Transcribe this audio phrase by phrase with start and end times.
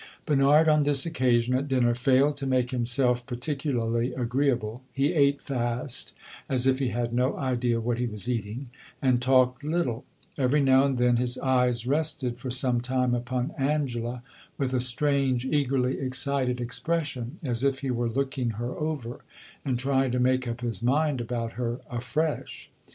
[0.25, 6.15] Bernard, on this occasion, at dinner, failed to make himself particularly agreeable; he ate fast
[6.49, 10.03] as if he had no idea what he was eating, and talked little;
[10.39, 14.23] every now and then his eyes rested for some time upon Angela,
[14.57, 19.19] with a strange, eagerly excited expression, as if he were looking her over
[19.63, 22.71] and trying to make up his mind about her afresh.